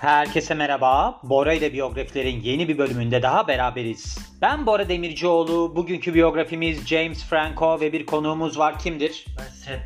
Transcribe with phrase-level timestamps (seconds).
[0.00, 1.20] Herkese merhaba.
[1.22, 4.18] Bora ile biyografilerin yeni bir bölümünde daha beraberiz.
[4.42, 5.76] Ben Bora Demircioğlu.
[5.76, 8.78] Bugünkü biyografimiz James Franco ve bir konuğumuz var.
[8.78, 9.24] Kimdir?
[9.38, 9.82] Ben Seth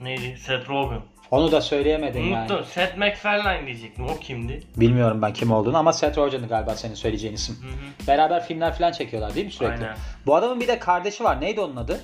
[0.00, 0.36] neydi?
[0.38, 1.00] Seth Rogen.
[1.30, 2.56] Onu da söyleyemedin Unuttum.
[2.56, 2.66] yani.
[2.66, 4.04] Seth MacFarlane diyecektim.
[4.06, 4.62] O kimdi?
[4.76, 7.56] Bilmiyorum ben kim olduğunu ama Seth Rogen'dı galiba senin söyleyeceğin isim.
[7.62, 8.08] Hı hı.
[8.08, 9.84] Beraber filmler falan çekiyorlar değil mi sürekli?
[9.84, 9.96] Aynen.
[10.26, 11.40] Bu adamın bir de kardeşi var.
[11.40, 12.00] Neydi onun adı?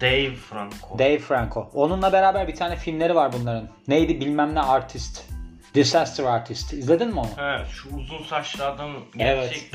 [0.00, 0.98] Dave Franco.
[0.98, 1.70] Dave Franco.
[1.74, 3.68] Onunla beraber bir tane filmleri var bunların.
[3.88, 5.35] Neydi bilmem ne artist.
[5.74, 6.72] Disaster Artist.
[6.72, 7.28] İzledin mi onu?
[7.36, 9.70] He, şu uzun saçlı adam Evet.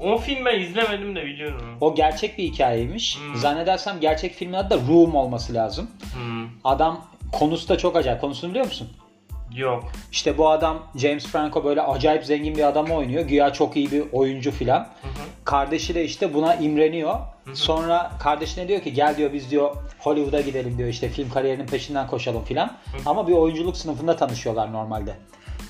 [0.00, 1.76] o film ben izlemedim de biliyorum.
[1.80, 3.18] O gerçek bir hikayeymiş.
[3.18, 3.36] Hmm.
[3.36, 5.90] Zannedersem gerçek filmin adı da Room olması lazım.
[6.14, 6.48] Hmm.
[6.64, 8.20] Adam konusu da çok acayip.
[8.20, 8.88] Konusunu biliyor musun?
[9.56, 9.92] Yok.
[10.12, 13.24] İşte bu adam James Franco böyle acayip zengin bir adamı oynuyor.
[13.24, 14.80] Güya çok iyi bir oyuncu filan.
[14.80, 15.44] Hı hı.
[15.44, 17.18] Kardeşi de işte buna imreniyor.
[17.54, 22.06] Sonra kardeşine diyor ki gel diyor biz diyor Hollywood'a gidelim diyor işte film kariyerinin peşinden
[22.06, 22.76] koşalım filan.
[23.06, 25.14] Ama bir oyunculuk sınıfında tanışıyorlar normalde.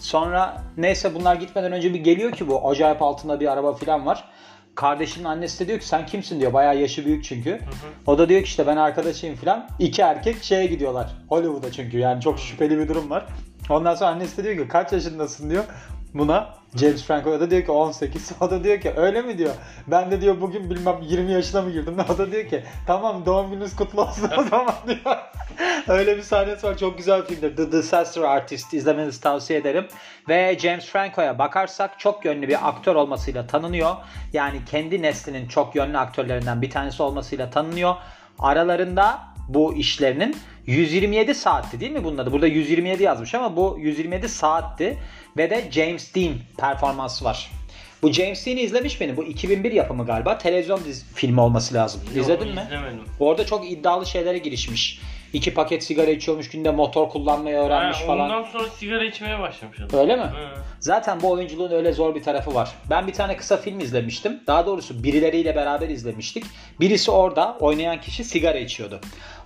[0.01, 4.25] Sonra neyse bunlar gitmeden önce bir geliyor ki bu acayip altında bir araba filan var.
[4.75, 6.53] Kardeşinin annesi de diyor ki sen kimsin diyor.
[6.53, 7.61] Bayağı yaşı büyük çünkü.
[8.07, 9.69] O da diyor ki işte ben arkadaşıyım filan.
[9.79, 11.11] İki erkek şeye gidiyorlar.
[11.29, 13.27] Hollywood'a çünkü yani çok şüpheli bir durum var.
[13.71, 15.65] Ondan sonra annesi de diyor ki kaç yaşındasın diyor.
[16.15, 18.33] Buna James Franco da diyor ki 18.
[18.41, 19.55] O da diyor ki öyle mi diyor.
[19.87, 21.97] Ben de diyor bugün bilmem 20 yaşına mı girdim.
[22.15, 25.17] O da diyor ki tamam doğum gününüz kutlu olsun o zaman diyor.
[25.89, 26.79] öyle bir sahnesi var.
[26.79, 27.57] Çok güzel bir filmdir.
[27.57, 29.87] The Disaster Artist izlemenizi tavsiye ederim.
[30.29, 33.97] Ve James Franco'ya bakarsak çok yönlü bir aktör olmasıyla tanınıyor.
[34.33, 37.95] Yani kendi neslinin çok yönlü aktörlerinden bir tanesi olmasıyla tanınıyor.
[38.39, 42.33] Aralarında bu işlerinin 127 saatti değil mi bunun adı?
[42.33, 44.99] Burada 127 yazmış ama bu 127 saatti
[45.37, 47.51] ve de James Dean performansı var.
[48.03, 49.17] Bu James Dean'i izlemiş beni.
[49.17, 50.39] Bu 2001 yapımı galiba.
[50.39, 52.01] Televizyon dizi, filmi olması lazım.
[52.17, 52.63] İzledin Yok, mi?
[52.67, 53.01] İzlemedim.
[53.21, 55.01] Orada çok iddialı şeylere girişmiş.
[55.33, 58.31] İki paket sigara içiyormuş günde motor kullanmayı öğrenmiş Ha, falan.
[58.31, 60.01] Ondan sonra sigara içmeye başlamış adam.
[60.01, 60.23] Öyle mi?
[60.23, 60.63] Hı.
[60.81, 62.73] Zaten bu oyunculuğun öyle zor bir tarafı var.
[62.91, 64.41] Ben bir tane kısa film izlemiştim.
[64.47, 66.45] Daha doğrusu birileriyle beraber izlemiştik.
[66.81, 69.01] Birisi orada oynayan kişi sigara içiyordu.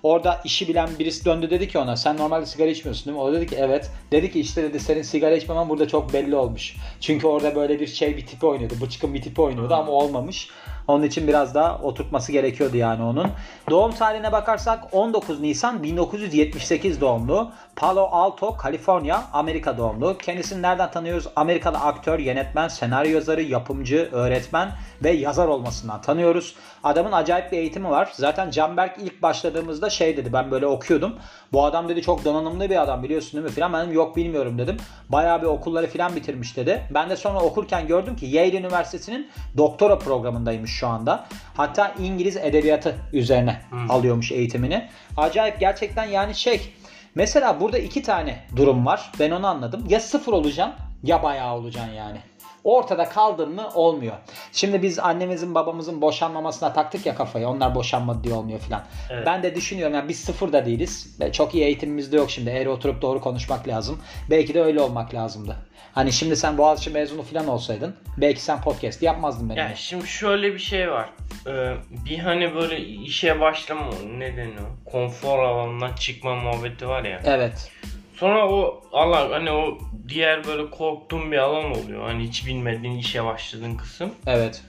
[0.06, 3.22] Orada işi bilen birisi döndü dedi ki ona sen normalde sigara içmiyorsun değil mi?
[3.22, 3.90] O dedi ki evet.
[4.12, 6.76] Dedi ki işte dedi senin sigara içmemen burada çok belli olmuş.
[7.00, 8.74] Çünkü orada böyle bir şey bir tipi oynuyordu.
[8.80, 10.48] Bıçkın bir tipi oynuyordu ama olmamış.
[10.88, 13.30] Onun için biraz daha oturtması gerekiyordu yani onun.
[13.70, 17.50] Doğum tarihine bakarsak 19 Nisan 1978 doğumlu.
[17.76, 20.18] Palo Alto, Kaliforniya, Amerika doğumlu.
[20.18, 21.26] Kendisini nereden tanıyoruz?
[21.36, 24.72] Amerikalı aktör, yönetmen, senaryo yazarı, yapımcı, öğretmen
[25.04, 26.54] ve yazar olmasından tanıyoruz.
[26.84, 28.08] Adamın acayip bir eğitimi var.
[28.12, 31.16] Zaten Canberk ilk başladığımızda şey dedi ben böyle okuyordum.
[31.52, 33.72] Bu adam dedi çok donanımlı bir adam biliyorsun değil mi filan.
[33.72, 34.76] Ben dedim yok bilmiyorum dedim.
[35.08, 36.82] Bayağı bir okulları filan bitirmiş dedi.
[36.90, 41.26] Ben de sonra okurken gördüm ki Yale Üniversitesi'nin doktora programındaymış şu anda.
[41.54, 44.88] Hatta İngiliz edebiyatı üzerine alıyormuş eğitimini.
[45.16, 46.72] Acayip gerçekten yani şey
[47.16, 49.12] Mesela burada iki tane durum var.
[49.20, 49.84] Ben onu anladım.
[49.88, 52.18] Ya sıfır olacaksın ya bayağı olacaksın yani.
[52.66, 54.16] Ortada kaldın mı olmuyor.
[54.52, 57.48] Şimdi biz annemizin babamızın boşanmamasına taktık ya kafayı.
[57.48, 58.82] Onlar boşanmadı diye olmuyor filan.
[59.10, 59.26] Evet.
[59.26, 61.18] Ben de düşünüyorum yani biz sıfır da değiliz.
[61.32, 62.50] Çok iyi eğitimimiz de yok şimdi.
[62.50, 64.02] Eğer oturup doğru konuşmak lazım.
[64.30, 65.56] Belki de öyle olmak lazımdı.
[65.92, 69.62] Hani şimdi sen Boğaziçi mezunu filan olsaydın belki sen podcast yapmazdın benimle.
[69.62, 71.08] Ya şimdi şöyle bir şey var.
[71.46, 71.74] Ee,
[72.06, 74.66] bir hani böyle işe başlama ne deniyor?
[74.84, 77.20] Konfor alanından çıkma muhabbeti var ya.
[77.24, 77.70] Evet.
[78.14, 79.78] Sonra o alan hani o
[80.08, 82.02] diğer böyle korktuğun bir alan oluyor.
[82.02, 84.14] Hani hiç bilmediğin işe başladığın kısım.
[84.26, 84.62] Evet.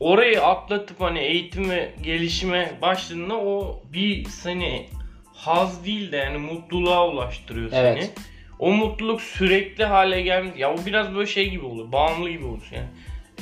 [0.00, 4.86] Orayı atlatıp hani eğitime, gelişime başladığında o bir seni
[5.34, 7.80] haz değil de yani mutluluğa ulaştırıyor seni.
[7.80, 8.12] Evet.
[8.58, 10.52] O mutluluk sürekli hale gelmiş.
[10.58, 11.92] Ya o biraz böyle şey gibi oluyor.
[11.92, 12.88] Bağımlı gibi olur yani.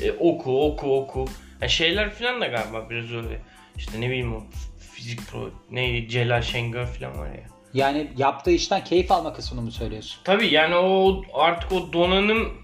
[0.03, 1.25] E, oku, oku, oku.
[1.61, 3.41] Ya şeyler falan da galiba biraz öyle.
[3.77, 4.43] İşte ne bileyim o
[4.95, 7.52] fizik pro neydi Celal Şengör falan var ya.
[7.75, 10.21] Yani yaptığı işten keyif alma kısmını mı söylüyorsun?
[10.25, 12.63] Tabii yani o artık o donanım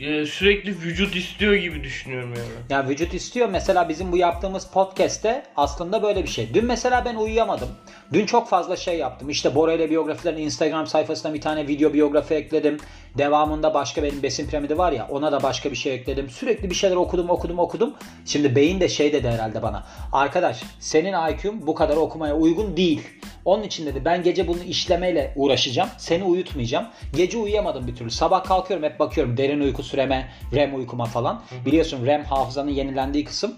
[0.00, 2.48] e, sürekli vücut istiyor gibi düşünüyorum yani.
[2.70, 3.48] Ya vücut istiyor.
[3.48, 6.54] Mesela bizim bu yaptığımız podcast'te aslında böyle bir şey.
[6.54, 7.68] Dün mesela ben uyuyamadım.
[8.12, 9.30] Dün çok fazla şey yaptım.
[9.30, 12.78] İşte Bora ile biyografilerin Instagram sayfasına bir tane video biyografi ekledim.
[13.18, 16.30] Devamında başka benim besin piramidi var ya ona da başka bir şey ekledim.
[16.30, 17.94] Sürekli bir şeyler okudum okudum okudum.
[18.24, 19.84] Şimdi beyin de şey dedi herhalde bana.
[20.12, 23.02] Arkadaş senin IQ'un bu kadar okumaya uygun değil.
[23.44, 25.88] Onun için dedi ben gece bunu işlemeyle uğraşacağım.
[25.98, 26.86] Seni uyutmayacağım.
[27.16, 28.10] Gece uyuyamadım bir türlü.
[28.10, 31.42] Sabah kalkıyorum hep bakıyorum derin uyku süreme, REM uykuma falan.
[31.66, 33.54] Biliyorsun REM hafızanın yenilendiği kısım.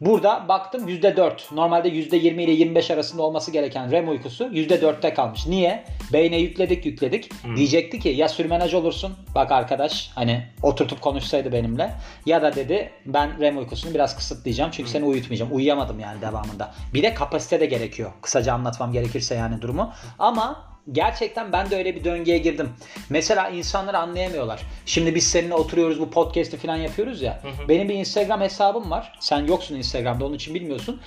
[0.00, 1.54] Burada baktım %4.
[1.54, 5.46] Normalde %20 ile 25 arasında olması gereken REM uykusu %4'te kalmış.
[5.46, 5.84] Niye?
[6.12, 7.30] Beyne yükledik yükledik.
[7.56, 9.14] Diyecekti ki ya sürmenaj olursun.
[9.34, 11.94] Bak arkadaş hani oturtup konuşsaydı benimle.
[12.26, 14.70] Ya da dedi ben REM uykusunu biraz kısıtlayacağım.
[14.70, 15.52] Çünkü seni uyutmayacağım.
[15.54, 16.74] Uyuyamadım yani devamında.
[16.94, 18.12] Bir de kapasite de gerekiyor.
[18.22, 19.92] Kısaca anlatmam gerekirse yani durumu.
[20.18, 22.70] Ama gerçekten ben de öyle bir döngüye girdim.
[23.10, 24.60] Mesela insanlar anlayamıyorlar.
[24.86, 27.42] Şimdi biz seninle oturuyoruz bu podcast'i falan yapıyoruz ya.
[27.42, 27.68] Hı hı.
[27.68, 29.18] Benim bir Instagram hesabım var.
[29.20, 31.00] Sen yoksun Instagram'da onun için bilmiyorsun.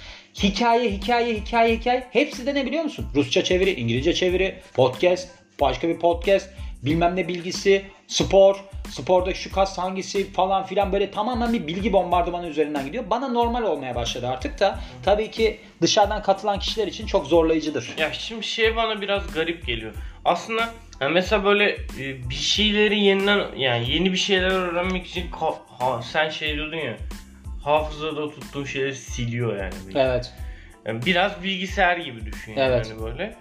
[0.43, 2.07] Hikaye, hikaye, hikaye, hikaye.
[2.11, 3.05] Hepsi de ne biliyor musun?
[3.15, 5.29] Rusça çeviri, İngilizce çeviri, podcast,
[5.61, 6.49] başka bir podcast,
[6.83, 8.55] bilmem ne bilgisi, spor,
[8.89, 13.03] sporda şu kas hangisi falan filan böyle tamamen bir bilgi bombardımanı üzerinden gidiyor.
[13.09, 17.93] Bana normal olmaya başladı artık da tabii ki dışarıdan katılan kişiler için çok zorlayıcıdır.
[17.97, 19.93] Ya şimdi şey bana biraz garip geliyor.
[20.25, 20.69] Aslında
[21.01, 25.25] ya mesela böyle e, bir şeyleri yeniden yani yeni bir şeyler öğrenmek için
[25.79, 26.97] ha, sen şey diyordun ya
[27.63, 29.73] hafızada tuttuğun şeyleri siliyor yani.
[29.95, 30.33] Evet.
[30.85, 32.91] Yani biraz bilgisayar gibi düşün yani Evet.
[32.91, 33.35] hani böyle.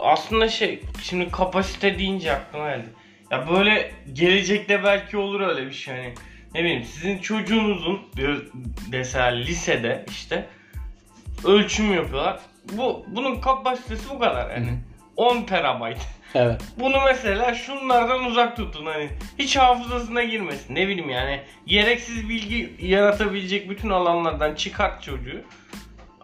[0.00, 2.86] Aslında şey şimdi kapasite deyince aklıma geldi.
[3.32, 6.14] Ya böyle gelecekte belki olur öyle bir şey hani.
[6.54, 8.46] Ne bileyim sizin çocuğunuzun diyor
[8.90, 10.46] mesela lisede işte
[11.44, 12.40] ölçüm yapıyorlar.
[12.72, 14.66] Bu bunun kapasitesi bu kadar yani.
[14.66, 14.76] Hı hı.
[15.16, 15.98] 10 terabayt.
[16.34, 16.60] Evet.
[16.78, 19.08] Bunu mesela şunlardan uzak tutun hani
[19.38, 20.74] hiç hafızasına girmesin.
[20.74, 25.42] Ne bileyim yani gereksiz bilgi yaratabilecek bütün alanlardan çıkart çocuğu.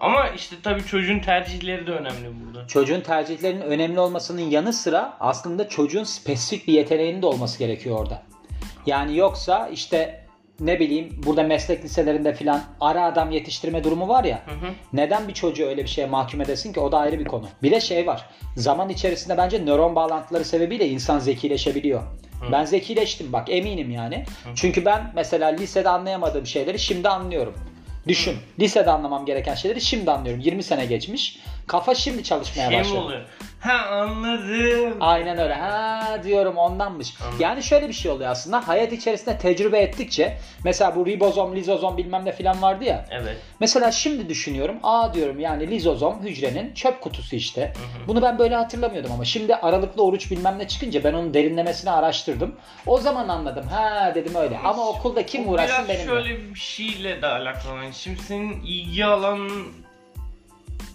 [0.00, 2.66] Ama işte tabii çocuğun tercihleri de önemli burada.
[2.66, 8.22] Çocuğun tercihlerinin önemli olmasının yanı sıra aslında çocuğun spesifik bir yeteneğinin de olması gerekiyor orada.
[8.86, 10.24] Yani yoksa işte
[10.60, 14.42] ne bileyim burada meslek liselerinde filan ara adam yetiştirme durumu var ya.
[14.46, 14.70] Hı hı.
[14.92, 17.48] Neden bir çocuğu öyle bir şeye mahkum edesin ki o da ayrı bir konu.
[17.62, 18.26] Bir de şey var.
[18.56, 22.02] Zaman içerisinde bence nöron bağlantıları sebebiyle insan zekileşebiliyor.
[22.52, 24.24] Ben zekileştim bak eminim yani.
[24.54, 27.54] Çünkü ben mesela lisede anlayamadığım şeyleri şimdi anlıyorum.
[28.08, 28.36] Düşün.
[28.60, 30.40] Lisede anlamam gereken şeyleri şimdi anlıyorum.
[30.40, 31.38] 20 sene geçmiş.
[31.68, 32.98] Kafa şimdi çalışmaya Şey başladı.
[32.98, 33.20] oluyor?
[33.60, 34.96] Ha anladım.
[35.00, 35.54] Aynen öyle.
[35.54, 37.14] Ha diyorum ondanmış.
[37.20, 37.38] Anladım.
[37.40, 38.68] Yani şöyle bir şey oluyor aslında.
[38.68, 43.04] Hayat içerisinde tecrübe ettikçe mesela bu ribozom, lizozom bilmem ne filan vardı ya.
[43.10, 43.36] Evet.
[43.60, 44.76] Mesela şimdi düşünüyorum.
[44.82, 47.66] Aa diyorum yani lizozom hücrenin çöp kutusu işte.
[47.66, 48.08] hı.
[48.08, 52.54] Bunu ben böyle hatırlamıyordum ama şimdi aralıklı oruç bilmem ne çıkınca ben onun derinlemesine araştırdım.
[52.86, 53.66] O zaman anladım.
[53.68, 54.58] Ha dedim öyle.
[54.64, 56.04] Ama okulda kim O uğraşsın biraz benimle.
[56.06, 57.78] şöyle bir şeyle de alakalı.
[57.94, 59.50] Şimdi senin ilgi alanın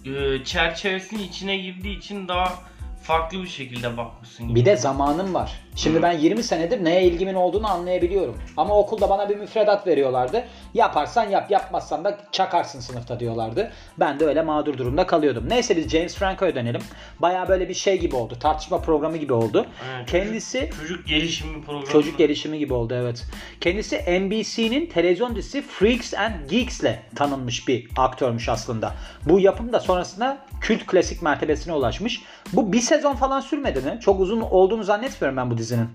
[0.06, 2.60] e, çerçevesinin içine girdiği için daha
[3.04, 4.48] farklı bir şekilde bakmışsın.
[4.48, 4.60] gibi.
[4.60, 5.60] Bir de zamanım var.
[5.76, 8.38] Şimdi ben 20 senedir neye ilgimin olduğunu anlayabiliyorum.
[8.58, 10.44] Ama okulda bana bir müfredat veriyorlardı.
[10.74, 13.72] Yaparsan yap, yapmazsan da çakarsın sınıfta diyorlardı.
[14.00, 15.50] Ben de öyle mağdur durumda kalıyordum.
[15.50, 16.82] Neyse biz James Franco'ya dönelim.
[17.20, 18.38] Baya böyle bir şey gibi oldu.
[18.40, 19.66] Tartışma programı gibi oldu.
[19.96, 21.86] Evet, Kendisi çocuk, çocuk gelişimi programı.
[21.86, 23.26] Çocuk gelişimi gibi oldu evet.
[23.62, 28.94] Kendisi NBC'nin televizyon dizisi Freaks and Geeks'le tanınmış bir aktörmüş aslında.
[29.26, 32.22] Bu yapım da sonrasında kült klasik mertebesine ulaşmış.
[32.54, 34.00] Bu bir sezon falan sürmedi mi?
[34.02, 35.90] Çok uzun olduğunu zannetmiyorum ben bu dizinin.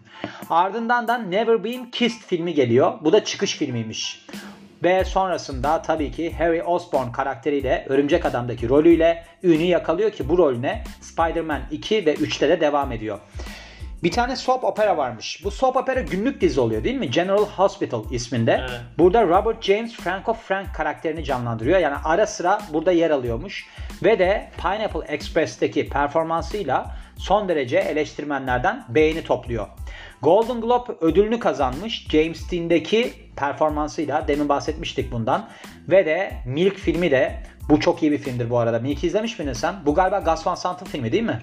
[0.50, 2.92] Ardından da Never Been Kissed filmi geliyor.
[3.00, 4.26] Bu da çıkış filmiymiş.
[4.82, 10.84] Ve sonrasında tabii ki Harry Osborn karakteriyle Örümcek Adam'daki rolüyle ünü yakalıyor ki bu rolüne
[11.00, 13.18] Spider-Man 2 ve 3'te de devam ediyor.
[14.02, 15.40] Bir tane soap opera varmış.
[15.44, 17.10] Bu soap opera günlük dizi oluyor değil mi?
[17.10, 18.56] General Hospital isminde.
[18.60, 18.80] Evet.
[18.98, 21.78] Burada Robert James Franco Frank karakterini canlandırıyor.
[21.78, 23.66] Yani ara sıra burada yer alıyormuş.
[24.04, 29.66] Ve de Pineapple Express'teki performansıyla son derece eleştirmenlerden beğeni topluyor.
[30.22, 34.28] Golden Globe ödülünü kazanmış James Dean'deki performansıyla.
[34.28, 35.48] Demin bahsetmiştik bundan.
[35.88, 38.78] Ve de Milk filmi de bu çok iyi bir filmdir bu arada.
[38.78, 39.74] Milk izlemiş miydin sen?
[39.86, 41.38] Bu galiba Gus Van Sant'ın filmi değil mi?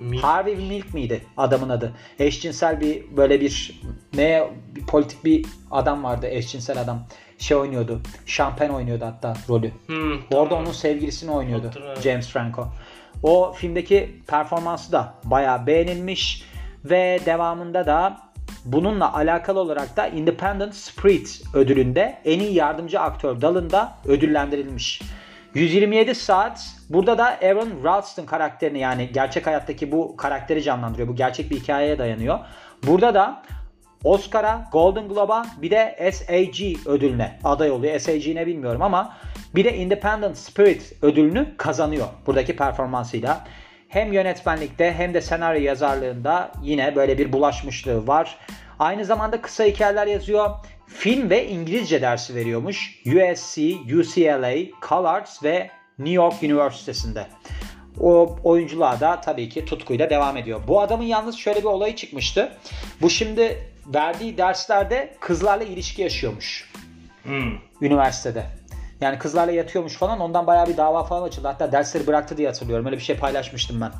[0.00, 1.92] Mi- Harvey Milk miydi adamın adı?
[2.18, 3.80] Eşcinsel bir böyle bir
[4.14, 4.44] ne
[4.76, 7.06] bir politik bir adam vardı eşcinsel adam.
[7.38, 8.00] Şey oynuyordu.
[8.26, 9.70] Şampen oynuyordu hatta rolü.
[9.86, 10.64] Hmm, Orada tamam.
[10.64, 12.02] onun sevgilisini oynuyordu Hatırladım.
[12.02, 12.66] James Franco.
[13.22, 16.44] O filmdeki performansı da bayağı beğenilmiş
[16.84, 18.20] ve devamında da
[18.64, 25.02] bununla alakalı olarak da Independent Spirit ödülünde en iyi yardımcı aktör dalında ödüllendirilmiş.
[25.54, 31.08] 127 saat burada da Aaron Ralston karakterini yani gerçek hayattaki bu karakteri canlandırıyor.
[31.08, 32.38] Bu gerçek bir hikayeye dayanıyor.
[32.86, 33.42] Burada da
[34.04, 37.98] Oscar'a, Golden Globe'a bir de SAG ödülüne aday oluyor.
[37.98, 39.16] SAG ne bilmiyorum ama
[39.54, 43.44] bir de Independent Spirit ödülünü kazanıyor buradaki performansıyla.
[43.88, 48.38] Hem yönetmenlikte hem de senaryo yazarlığında yine böyle bir bulaşmışlığı var.
[48.78, 50.50] Aynı zamanda kısa hikayeler yazıyor.
[50.86, 53.02] Film ve İngilizce dersi veriyormuş.
[53.06, 54.54] USC, UCLA,
[54.88, 57.26] Collards ve New York Üniversitesi'nde.
[58.00, 60.60] O oyunculuğa da tabii ki tutkuyla devam ediyor.
[60.68, 62.52] Bu adamın yalnız şöyle bir olayı çıkmıştı.
[63.02, 66.70] Bu şimdi verdiği derslerde kızlarla ilişki yaşıyormuş
[67.22, 67.52] Hmm.
[67.80, 68.44] üniversitede.
[69.00, 71.48] Yani kızlarla yatıyormuş falan ondan bayağı bir dava falan açıldı.
[71.48, 72.86] Hatta dersleri bıraktı diye hatırlıyorum.
[72.86, 73.90] Öyle bir şey paylaşmıştım ben.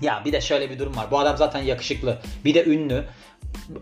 [0.00, 1.06] Ya bir de şöyle bir durum var.
[1.10, 2.18] Bu adam zaten yakışıklı.
[2.44, 3.04] Bir de ünlü.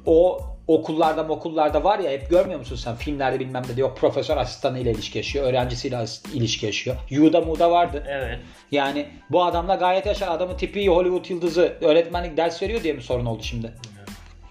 [0.07, 4.93] o okullarda okullarda var ya hep görmüyor musun sen filmlerde bilmem ne diyor profesör asistanıyla
[4.93, 6.97] ilişki yaşıyor öğrencisiyle ilişki yaşıyor.
[7.11, 8.05] Yuda Muda vardı.
[8.09, 8.39] Evet.
[8.73, 13.27] Yani bu adamla gayet yaşar adamın tipi Hollywood yıldızı öğretmenlik ders veriyor diye mi sorun
[13.27, 13.73] oldu şimdi?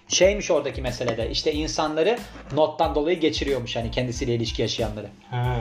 [0.08, 2.18] Şeymiş oradaki meselede işte insanları
[2.54, 5.08] nottan dolayı geçiriyormuş hani kendisiyle ilişki yaşayanları.
[5.32, 5.56] Ha.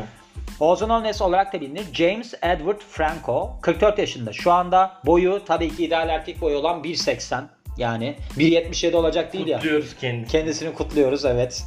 [0.60, 1.84] Ozan Olnes olarak da bilinir.
[1.92, 4.32] James Edward Franco 44 yaşında.
[4.32, 7.44] Şu anda boyu tabii ki ideal erkek boyu olan 1.80.
[7.78, 9.58] Yani 1.77 olacak değil ya.
[9.58, 10.32] Kutluyoruz kendisini.
[10.32, 11.64] Kendisini kutluyoruz evet.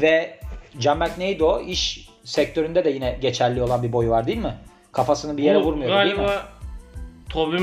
[0.00, 0.38] Ve
[0.78, 4.54] John McNeido iş sektöründe de yine geçerli olan bir boyu var değil mi?
[4.92, 6.44] Kafasını bir yere Bu vurmuyor galiba değil mi?
[7.28, 7.60] Tobey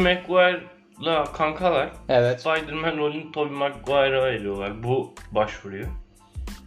[0.97, 1.89] Maguire'la kankalar.
[2.09, 2.39] Evet.
[2.41, 4.83] Spider-Man rolünü Tobey Maguire'a veriyorlar.
[4.83, 5.87] Bu başvuruyor.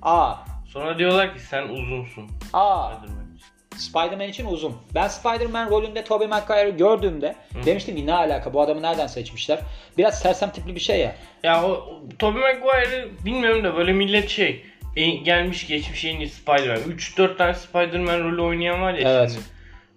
[0.02, 0.34] Aa,
[0.68, 2.30] Sonra diyorlar ki sen uzunsun.
[2.52, 3.46] aa Spider-Man için.
[3.76, 4.76] Spider-Man için uzun.
[4.94, 7.34] Ben Spider-Man rolünde Tobey Maguire'ı gördüğümde
[7.66, 9.58] demiştim ki ne alaka bu adamı nereden seçmişler?
[9.98, 11.14] Biraz sersem tipli bir şey ya.
[11.42, 14.64] Ya o, o Tobey Maguire'ı bilmiyorum da böyle millet şey
[14.96, 16.78] e, gelmiş geçmiş en iyi Spider-Man.
[16.78, 19.30] 3-4 tane Spider-Man rolü oynayan var ya Evet.
[19.30, 19.44] şimdi.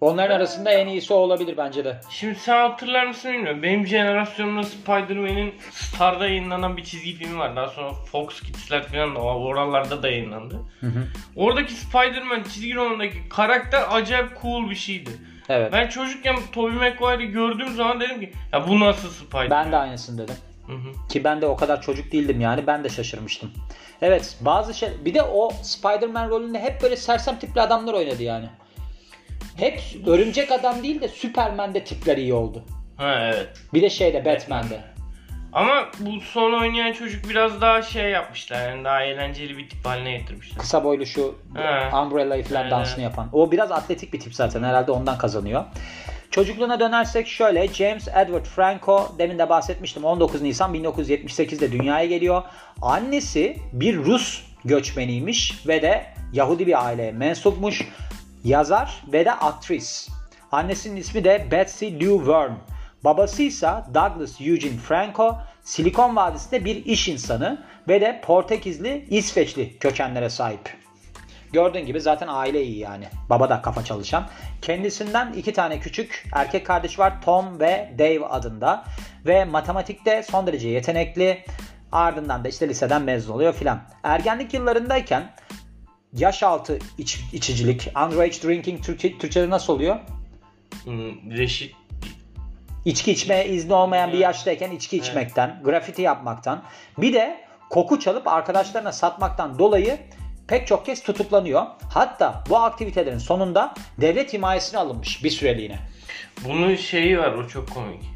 [0.00, 2.00] Onların arasında en iyisi o olabilir bence de.
[2.10, 3.62] Şimdi sen hatırlar mısın bilmiyorum.
[3.62, 7.56] Benim jenerasyonumda Spider-Man'in Star'da yayınlanan bir çizgi filmi var.
[7.56, 10.60] Daha sonra Fox Kids'ler falan da oralarda da yayınlandı.
[11.36, 15.10] Oradaki Spider-Man çizgi romanındaki karakter acayip cool bir şeydi.
[15.48, 15.72] Evet.
[15.72, 19.72] Ben, Ben çocukken Tobey Maguire'ı gördüğüm zaman dedim ki ya bu nasıl Spider-Man?
[19.72, 20.36] de aynısını dedim.
[20.66, 21.08] Hı hı.
[21.08, 22.66] Ki ben de o kadar çocuk değildim yani.
[22.66, 23.50] Ben de şaşırmıştım.
[24.02, 24.88] Evet bazı şey...
[25.04, 28.46] Bir de o Spider-Man rolünde hep böyle sersem tipli adamlar oynadı yani.
[29.56, 32.62] Hep örümcek adam değil de Superman'de tipler iyi oldu.
[32.96, 33.48] Ha evet.
[33.74, 34.80] Bir de şeyde Batman'de.
[35.52, 38.68] Ama bu son oynayan çocuk biraz daha şey yapmışlar.
[38.68, 40.58] Yani daha eğlenceli bir tip haline getirmişler.
[40.58, 41.96] Kısa boylu şu He.
[41.96, 42.72] Umbrella'yı falan Evet.
[42.72, 43.28] dansını yapan.
[43.32, 44.62] O biraz atletik bir tip zaten.
[44.62, 45.64] Herhalde ondan kazanıyor.
[46.30, 52.42] Çocukluğuna dönersek şöyle James Edward Franco demin de bahsetmiştim 19 Nisan 1978'de dünyaya geliyor.
[52.82, 57.88] Annesi bir Rus göçmeniymiş ve de Yahudi bir aileye mensupmuş.
[58.44, 60.08] Yazar ve de aktris.
[60.52, 62.54] Annesinin ismi de Betsy Lou Verne.
[63.04, 70.30] Babası ise Douglas Eugene Franco, Silikon Vadisi'nde bir iş insanı ve de Portekizli, İsveçli kökenlere
[70.30, 70.76] sahip.
[71.52, 73.08] Gördüğün gibi zaten aile iyi yani.
[73.30, 74.24] Baba da kafa çalışan.
[74.62, 77.22] Kendisinden iki tane küçük erkek kardeş var.
[77.22, 78.84] Tom ve Dave adında.
[79.26, 81.44] Ve matematikte son derece yetenekli.
[81.92, 83.82] Ardından da işte liseden mezun oluyor filan.
[84.02, 85.30] Ergenlik yıllarındayken
[86.14, 89.96] yaş altı iç, içicilik, underage drinking Türkçe, Türkçe'de nasıl oluyor?
[90.84, 91.74] Hmm, Reşit
[92.84, 96.62] İçki içmeye izni olmayan bir yaştayken içki içmekten, grafiti yapmaktan,
[96.98, 97.40] bir de
[97.70, 99.98] koku çalıp arkadaşlarına satmaktan dolayı
[100.48, 101.66] pek çok kez tutuklanıyor.
[101.90, 105.78] Hatta bu aktivitelerin sonunda devlet himayesine alınmış bir süreliğine.
[106.44, 108.13] bunun şeyi var o çok komik.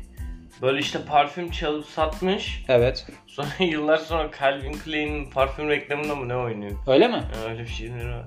[0.62, 2.64] Böyle işte parfüm çalıp satmış.
[2.68, 3.06] Evet.
[3.26, 6.72] Sonra yıllar sonra Calvin Klein'in parfüm reklamında mı ne oynuyor?
[6.86, 7.22] Öyle mi?
[7.36, 8.24] Ya öyle bir şeyleri var.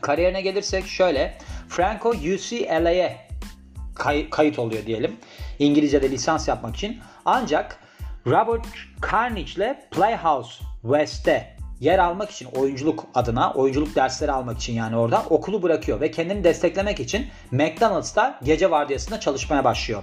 [0.00, 1.38] Kariyerine gelirsek şöyle.
[1.68, 3.16] Franco UCLA'ye
[3.94, 5.16] kay- kayıt oluyor diyelim.
[5.58, 7.00] İngilizce'de lisans yapmak için.
[7.24, 7.78] Ancak
[8.26, 8.66] Robert
[9.12, 15.22] Carnage ile Playhouse West'te yer almak için oyunculuk adına, oyunculuk dersleri almak için yani orada
[15.30, 20.02] okulu bırakıyor ve kendini desteklemek için McDonald's'ta gece vardiyasında çalışmaya başlıyor.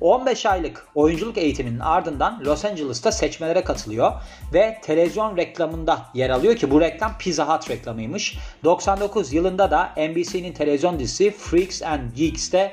[0.00, 4.12] 15 aylık oyunculuk eğitiminin ardından Los Angeles'ta seçmelere katılıyor
[4.54, 8.38] ve televizyon reklamında yer alıyor ki bu reklam Pizza Hut reklamıymış.
[8.64, 12.72] 99 yılında da NBC'nin televizyon dizisi Freaks and Geeks'te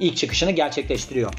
[0.00, 1.32] ilk çıkışını gerçekleştiriyor.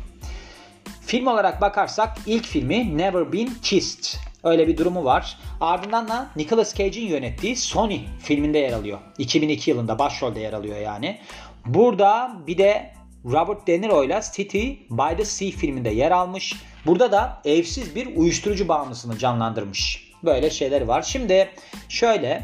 [1.01, 4.26] Film olarak bakarsak ilk filmi Never Been Kissed.
[4.43, 5.37] Öyle bir durumu var.
[5.61, 8.99] Ardından da Nicolas Cage'in yönettiği Sony filminde yer alıyor.
[9.17, 11.19] 2002 yılında başrolde yer alıyor yani.
[11.65, 12.93] Burada bir de
[13.25, 16.55] Robert De Niro ile City by the Sea filminde yer almış.
[16.85, 20.11] Burada da evsiz bir uyuşturucu bağımlısını canlandırmış.
[20.23, 21.01] Böyle şeyleri var.
[21.01, 21.49] Şimdi
[21.89, 22.43] şöyle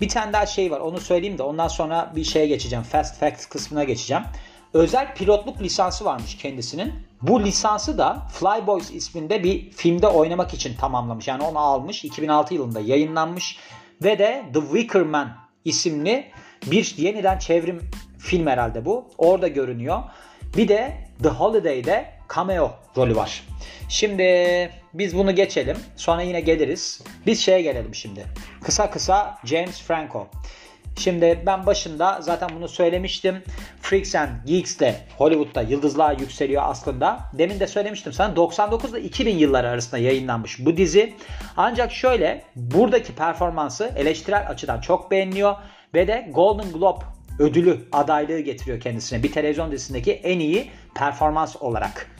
[0.00, 2.84] bir tane daha şey var onu söyleyeyim de ondan sonra bir şeye geçeceğim.
[2.84, 4.22] Fast Facts kısmına geçeceğim.
[4.74, 6.92] Özel pilotluk lisansı varmış kendisinin.
[7.22, 11.28] Bu lisansı da Flyboys isminde bir filmde oynamak için tamamlamış.
[11.28, 12.04] Yani onu almış.
[12.04, 13.58] 2006 yılında yayınlanmış.
[14.04, 16.30] Ve de The Wicker Man isimli
[16.66, 19.08] bir yeniden çevrim film herhalde bu.
[19.18, 20.02] Orada görünüyor.
[20.56, 23.44] Bir de The Holiday'de cameo rolü var.
[23.88, 24.22] Şimdi
[24.94, 25.76] biz bunu geçelim.
[25.96, 27.02] Sonra yine geliriz.
[27.26, 28.26] Biz şeye gelelim şimdi.
[28.64, 30.26] Kısa kısa James Franco.
[30.96, 33.42] Şimdi ben başında zaten bunu söylemiştim.
[33.82, 37.20] Freaks and Geeks de Hollywood'da yıldızlığa yükseliyor aslında.
[37.32, 41.14] Demin de söylemiştim sana 99 ile 2000 yılları arasında yayınlanmış bu dizi.
[41.56, 45.56] Ancak şöyle buradaki performansı eleştirel açıdan çok beğeniliyor
[45.94, 47.04] ve de Golden Globe
[47.38, 52.16] ödülü adaylığı getiriyor kendisine bir televizyon dizisindeki en iyi performans olarak.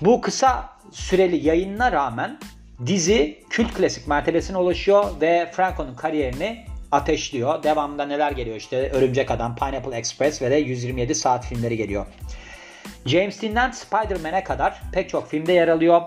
[0.00, 2.38] Bu kısa süreli yayınına rağmen
[2.86, 7.62] Dizi kült klasik mertebesine ulaşıyor ve Franco'nun kariyerini ateşliyor.
[7.62, 12.06] Devamında neler geliyor işte Örümcek Adam, Pineapple Express ve de 127 saat filmleri geliyor.
[13.06, 16.02] James Dean'den Spider-Man'e kadar pek çok filmde yer alıyor.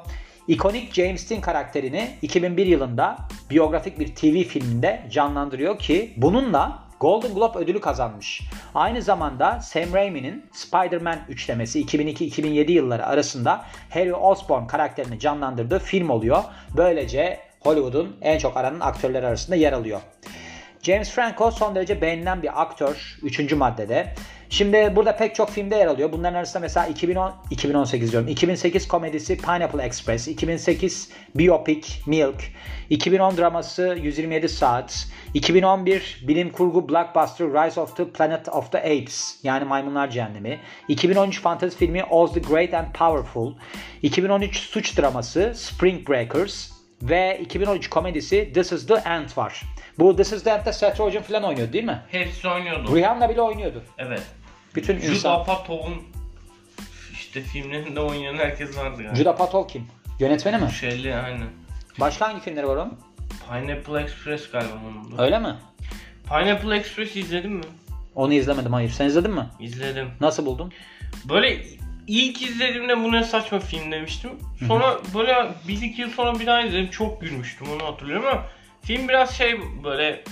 [0.48, 3.18] İkonik James Dean karakterini 2001 yılında
[3.50, 8.42] biyografik bir TV filminde canlandırıyor ki bununla Golden Globe ödülü kazanmış.
[8.76, 16.44] Aynı zamanda Sam Raimi'nin Spider-Man üçlemesi 2002-2007 yılları arasında Harry Osborn karakterini canlandırdığı film oluyor.
[16.78, 20.02] Böylece Hollywood'un en çok aranan aktörleri arasında yer alıyor.
[20.84, 23.54] James Franco son derece beğenilen bir aktör 3.
[23.54, 24.14] maddede.
[24.50, 26.12] Şimdi burada pek çok filmde yer alıyor.
[26.12, 28.28] Bunların arasında mesela 2010, 2018 diyorum.
[28.28, 32.44] 2008 komedisi Pineapple Express, 2008 biopic Milk,
[32.90, 39.40] 2010 draması 127 saat, 2011 bilim kurgu blockbuster Rise of the Planet of the Apes
[39.44, 43.54] yani Maymunlar Cehennemi, 2013 fantezi filmi Oz the Great and Powerful,
[44.02, 46.72] 2013 suç draması Spring Breakers
[47.02, 49.64] ve 2013 komedisi This is the End var.
[50.00, 52.02] Bu This is End'de Seth Rogen falan oynuyordu değil mi?
[52.12, 52.96] Hepsi oynuyordu.
[52.96, 53.84] Rihanna bile oynuyordu.
[53.98, 54.22] Evet.
[54.76, 55.32] Bütün Jude insan.
[55.32, 55.96] Apatow'un
[57.14, 59.16] işte filmlerinde oynayan herkes vardı galiba.
[59.16, 59.88] Jude Apatow kim?
[60.20, 60.72] Yönetmeni mi?
[60.72, 61.48] Şeyli aynen.
[62.00, 63.00] Başka hangi filmleri var onun?
[63.50, 65.24] Pineapple Express galiba onun da.
[65.24, 65.56] Öyle mi?
[66.28, 67.64] Pineapple Express izledin mi?
[68.16, 68.90] Onu izlemedim hayır.
[68.90, 69.46] Sen izledin mi?
[69.60, 70.08] İzledim.
[70.22, 70.74] Nasıl buldun?
[71.30, 71.66] Böyle
[72.08, 74.32] ilk izlediğimde bu ne saçma film demiştim.
[74.68, 76.90] Sonra böyle bir iki yıl sonra bir daha izledim.
[76.90, 78.46] Çok gülmüştüm onu hatırlıyorum ama
[78.82, 80.24] film biraz şey böyle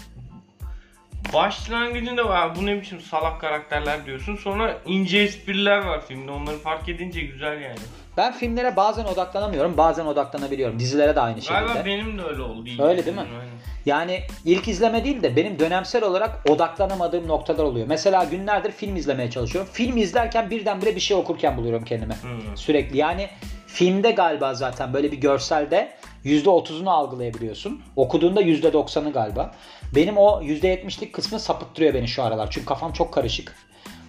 [1.34, 4.36] başlangıcında var bu ne biçim salak karakterler diyorsun.
[4.36, 6.32] Sonra ince espriler var filmde.
[6.32, 7.80] Onları fark edince güzel yani.
[8.18, 10.80] Ben filmlere bazen odaklanamıyorum, bazen odaklanabiliyorum.
[10.80, 11.60] Dizilere de aynı şekilde.
[11.60, 12.70] Galiba benim de öyle oldu.
[12.70, 13.22] ilk Öyle değil mi?
[13.22, 13.48] aynen.
[13.86, 17.88] Yani ilk izleme değil de benim dönemsel olarak odaklanamadığım noktalar oluyor.
[17.88, 19.72] Mesela günlerdir film izlemeye çalışıyorum.
[19.74, 22.13] Film izlerken birdenbire bir şey okurken buluyorum kendime.
[22.13, 22.58] Hı.
[22.58, 23.30] Sürekli yani
[23.68, 25.92] filmde galiba zaten böyle bir görselde
[26.28, 27.82] %30'unu algılayabiliyorsun.
[27.96, 29.56] Okuduğunda %90'ı galiba.
[29.96, 32.48] Benim o %70'lik kısmı sapıttırıyor beni şu aralar.
[32.52, 33.56] Çünkü kafam çok karışık.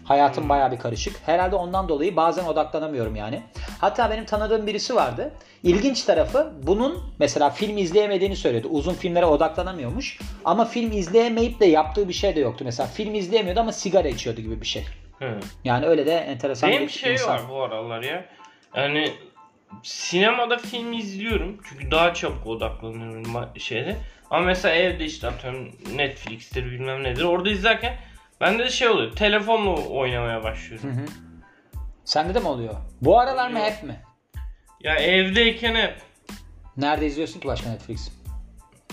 [0.04, 1.20] Hayatım bayağı bir karışık.
[1.26, 3.42] Herhalde ondan dolayı bazen odaklanamıyorum yani.
[3.78, 5.34] Hatta benim tanıdığım birisi vardı.
[5.62, 8.66] İlginç tarafı bunun mesela film izleyemediğini söyledi.
[8.66, 10.18] Uzun filmlere odaklanamıyormuş.
[10.44, 12.64] Ama film izleyemeyip de yaptığı bir şey de yoktu.
[12.64, 14.84] Mesela film izleyemiyordu ama sigara içiyordu gibi bir şey.
[15.18, 15.40] Hı.
[15.64, 17.34] Yani öyle de enteresan Benim bir şey insan.
[17.34, 18.24] var bu aralar ya.
[18.76, 19.12] Yani
[19.82, 21.60] sinemada film izliyorum.
[21.68, 23.96] Çünkü daha çabuk odaklanıyorum şeyde.
[24.30, 27.22] Ama mesela evde işte atıyorum Netflix'tir bilmem nedir.
[27.22, 27.96] Orada izlerken
[28.40, 29.16] bende de şey oluyor.
[29.16, 30.90] Telefonla oynamaya başlıyorum.
[30.90, 31.06] Hı hı.
[32.04, 32.74] Sende de mi oluyor?
[33.02, 34.00] Bu aralar mı hep mi?
[34.80, 35.94] Ya evdeyken hep
[36.78, 38.12] Nerede izliyorsun ki başka Netflix?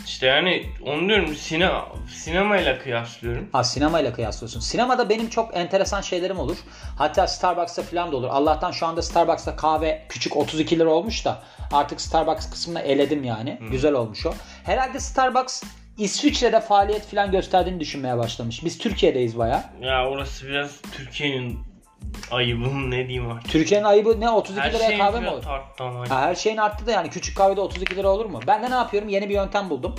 [0.06, 3.50] İşte yani onu diyorum sinema sinemayla kıyaslıyorum.
[3.52, 4.60] Ha sinemayla kıyaslıyorsun.
[4.60, 6.58] Sinemada benim çok enteresan şeylerim olur.
[6.98, 8.28] Hatta Starbucks'ta falan da olur.
[8.32, 13.60] Allah'tan şu anda Starbucks'ta kahve küçük 32 lira olmuş da artık Starbucks kısmını eledim yani.
[13.72, 14.34] Güzel olmuş o.
[14.64, 15.64] Herhalde Starbucks
[15.98, 18.66] İsviçre'de faaliyet falan gösterdiğini düşünmeye başlamış.
[18.66, 19.74] Biz Türkiye'deyiz baya.
[19.82, 21.60] Ya orası biraz Türkiye'nin
[22.32, 23.52] ayıbı ne diyeyim artık.
[23.52, 25.44] Türkiye'nin ayıbı ne 32 Her liraya şeyin kahve mi olur?
[25.44, 28.40] Ha, her şeyin arttı da yani küçük kahvede 32 lira olur mu?
[28.48, 29.10] Ben de ne yapıyorum?
[29.10, 29.96] Yeni bir yöntem buldum.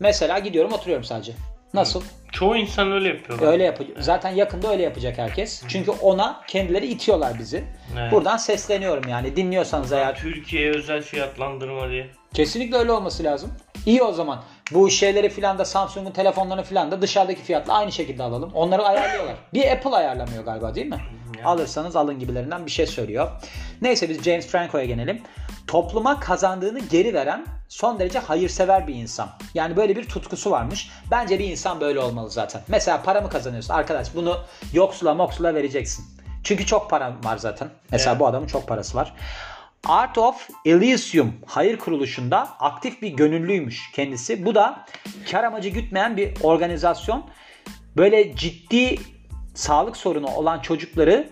[0.00, 1.32] Mesela gidiyorum oturuyorum sadece.
[1.74, 2.02] Nasıl?
[2.32, 3.42] Çoğu insan öyle yapıyor.
[3.42, 3.96] Öyle yapacak.
[4.00, 5.62] Zaten yakında öyle yapacak herkes.
[5.68, 7.64] Çünkü ona kendileri itiyorlar bizi.
[7.98, 8.12] Evet.
[8.12, 9.36] Buradan sesleniyorum yani.
[9.36, 12.10] Dinliyorsanız eğer Türkiye'ye özel fiyatlandırma diye.
[12.34, 13.52] kesinlikle öyle olması lazım.
[13.86, 14.42] İyi o zaman.
[14.72, 18.50] Bu şeyleri filan da Samsung'un telefonlarını filan da dışarıdaki fiyatla aynı şekilde alalım.
[18.54, 19.34] Onları ayarlıyorlar.
[19.54, 21.00] Bir Apple ayarlamıyor galiba değil mi?
[21.44, 23.30] Alırsanız alın gibilerinden bir şey söylüyor.
[23.82, 25.22] Neyse biz James Franco'ya gelelim.
[25.66, 29.28] Topluma kazandığını geri veren son derece hayırsever bir insan.
[29.54, 30.90] Yani böyle bir tutkusu varmış.
[31.10, 32.62] Bence bir insan böyle olmalı zaten.
[32.68, 33.74] Mesela para mı kazanıyorsun?
[33.74, 34.38] Arkadaş bunu
[34.72, 36.04] yoksula moksula vereceksin.
[36.44, 37.68] Çünkü çok para var zaten.
[37.92, 38.20] Mesela Evet.
[38.20, 39.14] bu adamın çok parası var.
[39.86, 44.44] Art of Elysium hayır kuruluşunda aktif bir gönüllüymüş kendisi.
[44.44, 44.84] Bu da
[45.30, 47.24] kar amacı gütmeyen bir organizasyon.
[47.96, 48.96] Böyle ciddi
[49.58, 51.28] sağlık sorunu olan çocukları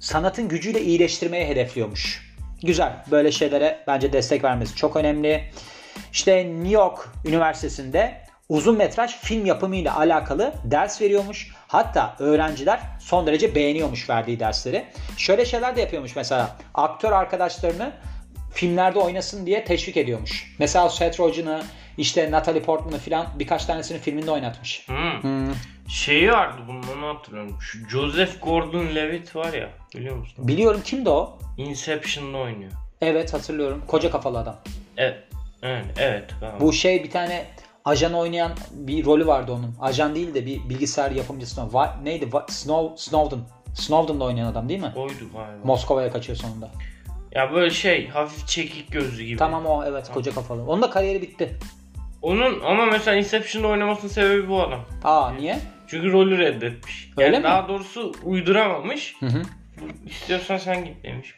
[0.00, 2.34] sanatın gücüyle iyileştirmeye hedefliyormuş.
[2.62, 3.04] Güzel.
[3.10, 5.50] Böyle şeylere bence destek vermesi çok önemli.
[6.12, 11.54] İşte New York Üniversitesi'nde uzun metraj film yapımıyla alakalı ders veriyormuş.
[11.68, 14.84] Hatta öğrenciler son derece beğeniyormuş verdiği dersleri.
[15.16, 16.56] Şöyle şeyler de yapıyormuş mesela.
[16.74, 17.92] Aktör arkadaşlarını
[18.54, 20.56] filmlerde oynasın diye teşvik ediyormuş.
[20.58, 21.62] Mesela Seth Rogen'ı,
[21.98, 24.88] işte Natalie Portman'ı filan birkaç tanesini filminde oynatmış.
[24.88, 25.52] Hmm.
[25.88, 27.56] Şeyi vardı bunun onu hatırlıyorum.
[27.60, 30.48] Şu Joseph Gordon-Levitt var ya biliyor musun?
[30.48, 31.38] Biliyorum kimdi o?
[31.56, 32.72] Inception'da oynuyor.
[33.00, 33.82] Evet hatırlıyorum.
[33.86, 34.56] Koca kafalı adam.
[34.96, 35.18] Evet.
[35.62, 36.34] Evet, evet.
[36.40, 36.60] galiba.
[36.60, 37.46] Bu şey bir tane
[37.84, 39.76] ajan oynayan bir rolü vardı onun.
[39.80, 41.60] Ajan değil de bir bilgisayar yapımcısı.
[41.60, 42.24] Va- neydi?
[42.24, 43.40] Va- Snow, Snowden.
[43.74, 44.92] Snowden'da oynayan adam değil mi?
[44.96, 45.64] oydu galiba.
[45.64, 46.70] Moskova'ya kaçıyor sonunda.
[47.32, 49.38] Ya böyle şey hafif çekik gözlü gibi.
[49.38, 50.66] Tamam o evet koca kafalı.
[50.66, 51.58] Onun da kariyeri bitti.
[52.22, 54.80] Onun ama mesela Inception'da oynamasının sebebi bu adam.
[55.04, 55.58] Aa niye?
[55.94, 57.10] Çünkü rolü reddetmiş.
[57.18, 57.44] Yani Öyle mi?
[57.44, 59.14] daha doğrusu uyduramamış.
[59.20, 59.42] Hı hı.
[60.06, 61.34] İstiyorsan sen git demiş.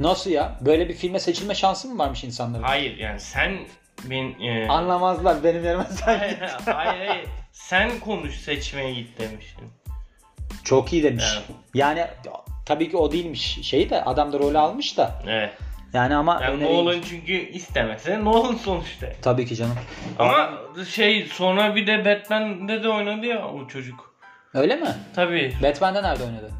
[0.00, 0.58] Nasıl ya?
[0.60, 2.62] Böyle bir filme seçilme şansı mı varmış insanların?
[2.62, 3.58] Hayır yani sen
[4.04, 6.38] ben e, Anlamazlar benim yerime sen git.
[6.66, 7.26] hayır hayır.
[7.52, 9.46] Sen konuş seçmeye git demiş.
[10.64, 11.24] Çok iyi demiş.
[11.36, 11.44] Evet.
[11.74, 12.04] Yani
[12.66, 15.22] tabii ki o değilmiş şeyi de adam da rolü almış da.
[15.26, 15.52] Evet.
[15.92, 16.78] Yani ama Yani öneriymiş.
[16.78, 19.06] Nolan çünkü istemese Nolan sonuçta.
[19.22, 19.76] Tabii ki canım.
[20.18, 20.50] Ama
[20.88, 24.14] şey sonra bir de Batman'de de oynadı ya o çocuk.
[24.54, 24.94] Öyle mi?
[25.14, 26.50] Tabii Batman'de nerede oynadı?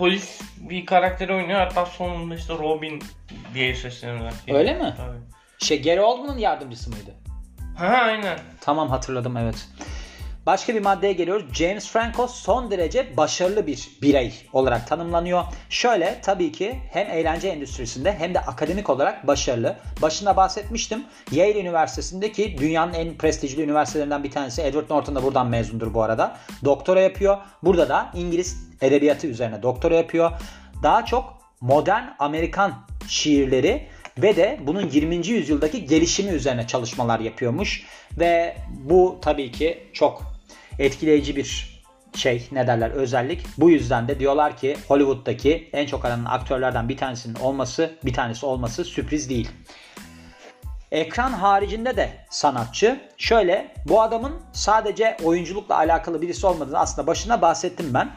[0.00, 3.02] polis bir karakteri oynuyor hatta sonunda işte Robin
[3.54, 4.34] diye sesleniyorlar.
[4.48, 4.94] Öyle mi?
[4.96, 5.18] Tabii.
[5.58, 7.14] Şey Gary Oldman'ın yardımcısı mıydı?
[7.76, 8.38] Ha aynen.
[8.60, 9.68] Tamam hatırladım evet.
[10.46, 11.44] Başka bir maddeye geliyoruz.
[11.52, 15.44] James Franco son derece başarılı bir birey olarak tanımlanıyor.
[15.70, 19.76] Şöyle tabii ki hem eğlence endüstrisinde hem de akademik olarak başarılı.
[20.02, 21.04] Başında bahsetmiştim.
[21.32, 24.62] Yale Üniversitesi'ndeki dünyanın en prestijli üniversitelerinden bir tanesi.
[24.62, 26.36] Edward Norton da buradan mezundur bu arada.
[26.64, 27.38] Doktora yapıyor.
[27.62, 30.30] Burada da İngiliz edebiyatı üzerine doktora yapıyor.
[30.82, 32.72] Daha çok modern Amerikan
[33.08, 33.88] şiirleri
[34.22, 35.26] ve de bunun 20.
[35.26, 37.86] yüzyıldaki gelişimi üzerine çalışmalar yapıyormuş.
[38.18, 40.22] Ve bu tabii ki çok
[40.78, 41.80] etkileyici bir
[42.14, 43.46] şey ne derler özellik.
[43.58, 48.46] Bu yüzden de diyorlar ki Hollywood'daki en çok aranan aktörlerden bir tanesinin olması, bir tanesi
[48.46, 49.50] olması sürpriz değil.
[50.92, 53.00] Ekran haricinde de sanatçı.
[53.16, 58.10] Şöyle bu adamın sadece oyunculukla alakalı birisi olmadığını aslında başına bahsettim ben.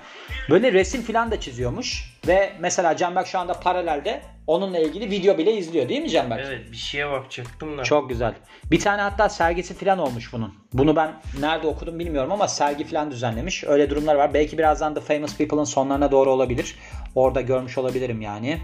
[0.49, 2.12] Böyle resim filan da çiziyormuş.
[2.27, 6.45] Ve mesela Canberk şu anda paralelde onunla ilgili video bile izliyor değil mi Canberk?
[6.47, 7.83] Evet bir şeye bakacaktım da.
[7.83, 8.33] Çok güzel.
[8.71, 10.53] Bir tane hatta sergisi falan olmuş bunun.
[10.73, 13.63] Bunu ben nerede okudum bilmiyorum ama sergi falan düzenlemiş.
[13.63, 14.33] Öyle durumlar var.
[14.33, 16.75] Belki birazdan The Famous People'ın sonlarına doğru olabilir.
[17.15, 18.59] Orada görmüş olabilirim yani.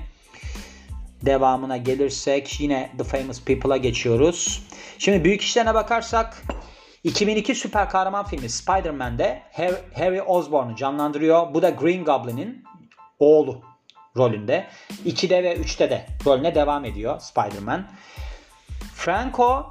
[1.25, 4.63] Devamına gelirsek yine The Famous People'a geçiyoruz.
[4.99, 6.43] Şimdi büyük işlerine bakarsak
[7.03, 11.53] 2002 süper kahraman filmi Spider-Man'de Har- Harry Osborn'u canlandırıyor.
[11.53, 12.63] Bu da Green Goblin'in
[13.19, 13.62] oğlu
[14.17, 14.67] rolünde.
[15.05, 17.88] 2'de ve 3'te de rolüne devam ediyor Spider-Man.
[18.95, 19.65] Franco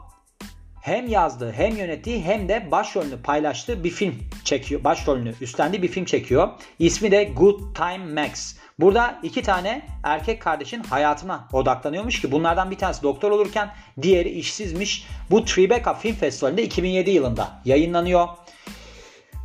[0.80, 4.84] hem yazdığı hem yönettiği hem de başrolünü paylaştığı bir film çekiyor.
[4.84, 6.48] Başrolünü üstlendiği bir film çekiyor.
[6.78, 8.56] İsmi de Good Time Max.
[8.78, 13.70] Burada iki tane erkek kardeşin hayatına odaklanıyormuş ki bunlardan bir tanesi doktor olurken
[14.02, 15.06] diğeri işsizmiş.
[15.30, 18.28] Bu Tribeca Film Festivali'nde 2007 yılında yayınlanıyor.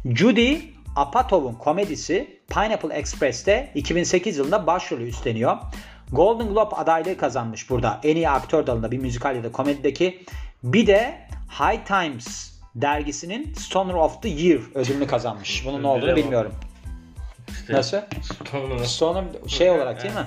[0.06, 5.58] Judy Apatow'un komedisi Pineapple Express'te 2008 yılında başrolü üstleniyor.
[6.12, 7.99] Golden Globe adaylığı kazanmış burada.
[8.03, 10.25] En iyi aktör dalında bir müzikal ya da komedideki.
[10.63, 11.27] Bir de
[11.60, 15.63] High Times dergisinin Stoner of the Year ödülünü kazanmış.
[15.65, 16.56] Bunun ne olduğunu bilmiyorum.
[17.49, 17.97] İşte Nasıl?
[18.51, 20.25] Sonra- Stoner şey olarak değil mi?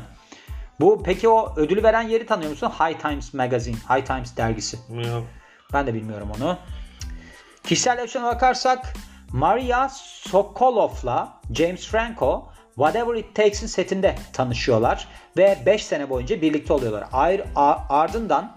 [0.80, 2.70] Bu peki o ödülü veren yeri tanıyor musun?
[2.80, 4.78] High Times Magazine, High Times dergisi.
[4.90, 5.24] Yok.
[5.72, 6.58] Ben de bilmiyorum onu.
[7.64, 8.92] Kişisel yaşamına bakarsak
[9.32, 17.04] Maria Sokolov'la James Franco Whatever It Takes'in setinde tanışıyorlar ve 5 sene boyunca birlikte oluyorlar.
[17.12, 18.56] Ayr, a- ardından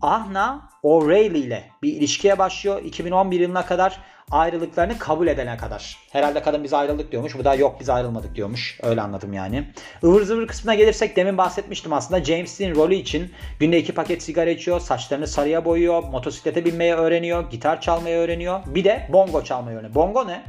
[0.00, 3.98] Ahna O'Reilly ile bir ilişkiye başlıyor 2011 yılına kadar
[4.30, 5.96] ayrılıklarını kabul edene kadar.
[6.12, 7.38] Herhalde kadın biz ayrıldık diyormuş.
[7.38, 8.80] Bu da yok biz ayrılmadık diyormuş.
[8.82, 9.68] Öyle anladım yani.
[10.02, 12.24] Ivır zıvır kısmına gelirsek demin bahsetmiştim aslında.
[12.24, 14.80] James Dean rolü için günde iki paket sigara içiyor.
[14.80, 16.02] Saçlarını sarıya boyuyor.
[16.02, 17.50] Motosiklete binmeyi öğreniyor.
[17.50, 18.60] Gitar çalmayı öğreniyor.
[18.66, 19.94] Bir de bongo çalmayı öğreniyor.
[19.94, 20.42] Bongo ne?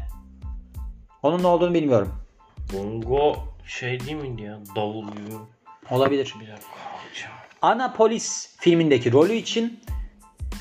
[1.24, 2.16] Onun ne olduğunu bilmiyorum.
[2.74, 3.36] Bongo
[3.68, 4.60] şey değil miydi ya?
[4.76, 5.36] Davul gibi.
[5.92, 6.34] Olabilir.
[6.42, 6.68] Bir dakika.
[7.62, 9.80] Anapolis filmindeki rolü için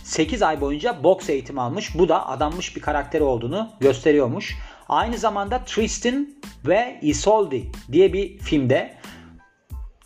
[0.08, 1.98] 8 ay boyunca boks eğitimi almış.
[1.98, 4.56] Bu da adanmış bir karakteri olduğunu gösteriyormuş.
[4.88, 6.28] Aynı zamanda Tristan
[6.66, 8.94] ve Isolde diye bir filmde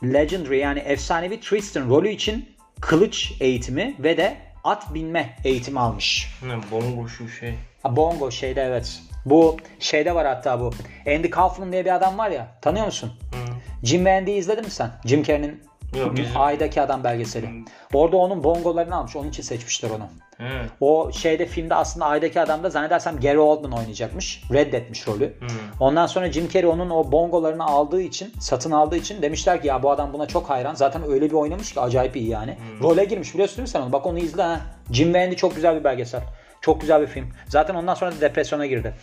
[0.04, 2.48] Legendary yani efsanevi Tristan rolü için
[2.80, 6.34] kılıç eğitimi ve de at binme eğitimi almış.
[6.42, 7.54] Ne bongo şu şey.
[7.82, 9.00] Ha, Bongo şeyde evet.
[9.24, 10.70] Bu şeyde var hatta bu.
[11.06, 12.58] Andy Kaufman diye bir adam var ya.
[12.62, 13.12] Tanıyor musun?
[13.32, 13.52] Hı.
[13.86, 14.90] Jim ve Andy'yi izledin mi sen?
[15.04, 15.62] Jim Carrey'nin
[15.98, 16.40] Yok bizim.
[16.40, 17.50] Ay'daki Adam belgeseli.
[17.94, 19.16] Orada onun bongolarını almış.
[19.16, 20.09] Onun için seçmişler onu.
[20.38, 20.66] He.
[20.81, 24.42] O şeyde filmde aslında Ay'daki Adam'da zannedersem Gary Oldman oynayacakmış.
[24.52, 25.24] Reddetmiş rolü.
[25.24, 25.46] Hı.
[25.81, 29.83] Ondan sonra Jim Carrey onun o bongolarını aldığı için, satın aldığı için demişler ki ya
[29.83, 30.74] bu adam buna çok hayran.
[30.74, 32.57] Zaten öyle bir oynamış ki acayip iyi yani.
[32.83, 33.92] Role girmiş biliyorsun değil mi sen onu?
[33.92, 34.61] Bak onu izle ha.
[34.90, 36.20] Jim ve Andy çok güzel bir belgesel.
[36.61, 37.28] Çok güzel bir film.
[37.48, 38.94] Zaten ondan sonra da depresyona girdi.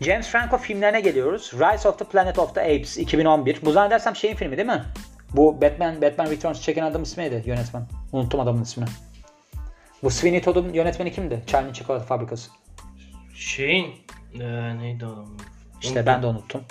[0.00, 1.52] James Franco filmlerine geliyoruz.
[1.54, 3.58] Rise of the Planet of the Apes 2011.
[3.64, 4.82] Bu zannedersem şeyin filmi değil mi?
[5.36, 7.86] Bu Batman Batman Returns çeken adam ismi neydi yönetmen?
[8.12, 8.88] Unuttum adamın ismini.
[10.02, 11.42] Bu Sweeney Todd'un yönetmeni kimdi?
[11.46, 12.50] Charlie Çikolata Fabrikası.
[13.34, 13.94] Şeyin
[14.40, 15.36] ee, neydi adam?
[15.82, 16.64] İşte ben de unuttum.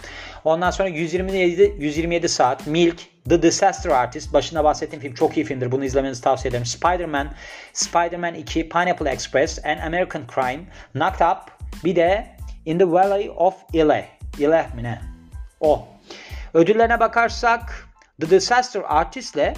[0.43, 4.33] Ondan sonra 127 127 saat, Milk, The Disaster Artist.
[4.33, 5.71] Başında bahsettiğim film çok iyi filmdir.
[5.71, 6.65] Bunu izlemenizi tavsiye ederim.
[6.65, 7.31] Spider-Man,
[7.73, 11.37] Spider-Man 2, Pineapple Express, An American Crime, Knocked Up,
[11.83, 12.27] bir de
[12.65, 14.07] In the Valley of Ille.
[14.39, 15.01] Ille mi ne?
[15.59, 15.87] O.
[16.53, 17.82] Ödüllerine bakarsak
[18.21, 19.53] The Disaster Artist'le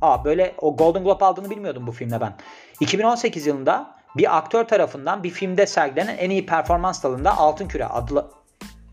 [0.00, 2.34] Aa böyle o Golden Globe aldığını bilmiyordum bu filmde ben.
[2.80, 8.30] 2018 yılında bir aktör tarafından bir filmde sergilenen en iyi performans dalında Altın Küre adlı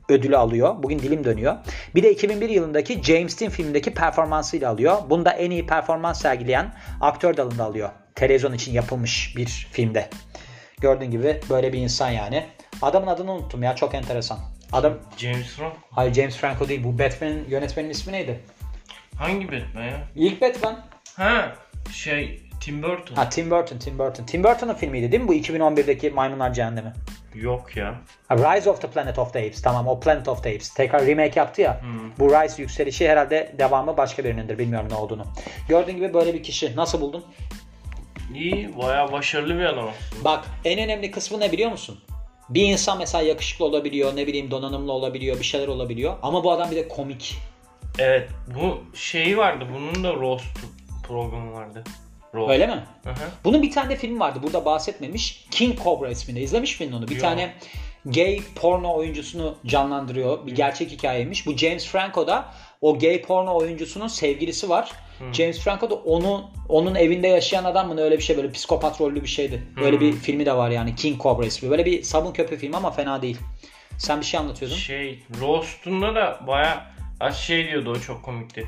[0.10, 0.84] ödülü alıyor.
[0.84, 1.56] Bugün dilim dönüyor.
[1.96, 4.98] Bir de 2001 yılındaki James Dean filmindeki performansıyla alıyor.
[5.10, 7.90] Bunda en iyi performans sergileyen aktör dalında alıyor.
[8.16, 10.10] Televizyon için yapılmış bir filmde.
[10.82, 12.46] Gördüğün gibi böyle bir insan yani.
[12.82, 14.40] Adamın adını unuttum ya çok enteresan.
[14.72, 15.76] Adam James Franco.
[15.92, 16.84] Hayır James Franco değil.
[16.84, 18.40] Bu Batman'in yönetmenin ismi neydi?
[19.18, 20.08] Hangi Batman ya?
[20.16, 20.86] İlk Batman.
[21.18, 21.56] Ha
[21.92, 23.16] şey Tim Burton.
[23.16, 24.26] Ha Tim Burton, Tim Burton.
[24.26, 26.94] Tim Burton'ın filmiydi değil mi bu 2011'deki Maymunlar Cehennemi?
[27.36, 27.96] Yok ya.
[28.28, 29.62] Ha, Rise of the Planet of the Apes.
[29.62, 30.74] Tamam o Planet of the Apes.
[30.74, 31.82] Tekrar remake yaptı ya.
[31.82, 32.12] Hmm.
[32.20, 34.58] Bu Rise yükselişi herhalde devamı başka birinindir.
[34.58, 35.26] Bilmiyorum ne olduğunu.
[35.70, 36.76] Gördüğün gibi böyle bir kişi.
[36.76, 37.26] Nasıl buldun?
[38.36, 39.90] İyi bayağı başarılı bir adam.
[40.24, 42.00] Bak en önemli kısmı ne biliyor musun?
[42.50, 46.16] Bir insan mesela yakışıklı olabiliyor, ne bileyim donanımlı olabiliyor, bir şeyler olabiliyor.
[46.22, 47.38] Ama bu adam bir de komik.
[48.00, 50.46] Evet bu şeyi vardı bunun da roast
[51.08, 51.84] programı vardı.
[52.34, 52.52] Roast.
[52.52, 52.84] Öyle mi?
[53.04, 53.30] Hı hı.
[53.44, 54.40] Bunun bir tane de filmi vardı.
[54.44, 55.48] Burada bahsetmemiş.
[55.52, 56.42] King Cobra isminde.
[56.42, 57.08] İzlemiş miydin onu?
[57.08, 57.22] Bir Yok.
[57.22, 57.54] tane
[58.06, 60.48] gay porno oyuncusunu canlandırıyor.
[60.48, 61.46] Bir gerçek hikayeymiş.
[61.46, 62.46] Bu James Franco da
[62.82, 64.92] o gay porno oyuncusunun sevgilisi var.
[65.34, 69.22] James Franco da onu onun evinde yaşayan adam mı öyle bir şey böyle psikopat rollü
[69.22, 69.64] bir şeydi.
[69.82, 71.70] Böyle bir filmi de var yani King Cobra ismi.
[71.70, 73.38] Böyle bir sabun köpüğü film ama fena değil.
[73.98, 74.78] Sen bir şey anlatıyordun.
[74.78, 76.93] Şey roast'unda da bayağı
[77.24, 78.68] az şey diyordu o çok komikti.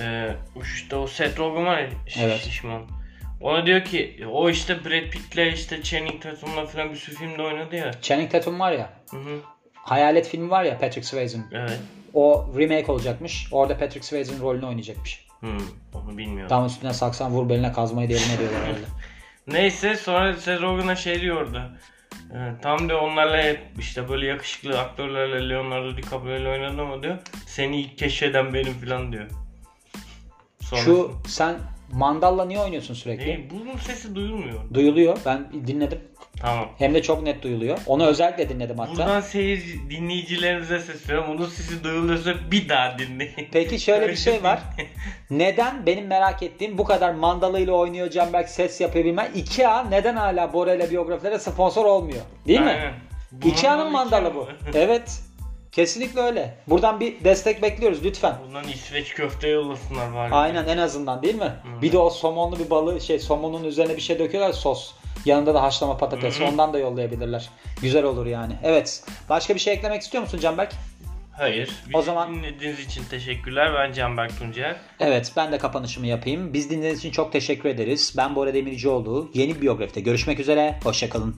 [0.00, 0.28] Ee,
[0.62, 2.40] işte o Seth Rogen var ya şiş- Evet.
[2.40, 2.82] şişman.
[3.40, 7.76] Ona diyor ki o işte Brad Pitt'le işte Channing Tatum'la falan bir sürü filmde oynadı
[7.76, 7.90] ya.
[8.02, 8.90] Channing Tatum var ya.
[9.10, 9.38] Hı hı.
[9.74, 11.44] Hayalet filmi var ya Patrick Swayze'in.
[11.52, 11.80] Evet.
[12.14, 13.46] O remake olacakmış.
[13.50, 15.26] Orada Patrick Swayze'in rolünü oynayacakmış.
[15.40, 15.58] Hmm,
[15.94, 16.48] onu bilmiyorum.
[16.48, 18.80] Tam üstüne saksan vur beline kazmayı diyeline diyorlar herhalde.
[19.46, 21.62] Neyse sonra Seth Rogen'a şey diyordu.
[22.62, 27.98] Tam diyor onlarla işte böyle yakışıklı aktörlerle Leonardo DiCaprio ile oynadım ama diyor seni ilk
[27.98, 29.30] keşfeden benim falan diyor.
[30.60, 31.56] Sonra Şu sen
[31.92, 33.26] mandalla niye oynuyorsun sürekli?
[33.26, 34.74] Değil, bunun sesi duyulmuyor.
[34.74, 35.18] Duyuluyor.
[35.26, 35.98] Ben dinledim.
[36.40, 36.68] Tamam.
[36.78, 37.78] Hem de çok net duyuluyor.
[37.86, 38.92] Onu özellikle dinledim hatta.
[38.92, 41.30] Buradan seyirci dinleyicilerimize sesleniyorum.
[41.30, 43.48] Onun sesi duyuluyorsa bir daha dinleyin.
[43.52, 44.60] Peki şöyle bir şey var.
[45.30, 49.30] Neden benim merak ettiğim bu kadar mandalıyla oynuyor Canberk ses yapıyor bilmem.
[49.34, 52.22] IKEA neden hala Bora ile biyografilere sponsor olmuyor?
[52.46, 52.66] Değil mi?
[52.66, 52.92] Aynen.
[53.32, 54.48] Bu IKEA'nın mandalı bu.
[54.74, 55.22] Evet.
[55.72, 56.54] Kesinlikle öyle.
[56.66, 58.34] Buradan bir destek bekliyoruz lütfen.
[58.46, 60.34] Bundan İsveç köfte yollasınlar bari.
[60.34, 61.52] Aynen en azından değil mi?
[61.82, 64.92] Bir de o somonlu bir balığı şey somonun üzerine bir şey döküyorlar sos.
[65.24, 66.40] Yanında da haşlama patates.
[66.40, 66.48] Hı hı.
[66.48, 67.50] Ondan da yollayabilirler.
[67.82, 68.52] Güzel olur yani.
[68.62, 69.04] Evet.
[69.28, 70.72] Başka bir şey eklemek istiyor musun Canberk?
[71.32, 71.70] Hayır.
[71.94, 73.74] O Bizi zaman- dinlediğiniz için teşekkürler.
[73.74, 74.76] Ben Canberk Tuncer.
[75.00, 76.52] Evet ben de kapanışımı yapayım.
[76.54, 78.14] Biz dinlediğiniz için çok teşekkür ederiz.
[78.16, 79.30] Ben Bora Demircioğlu.
[79.34, 80.78] Yeni biyografide görüşmek üzere.
[80.84, 81.36] Hoşçakalın.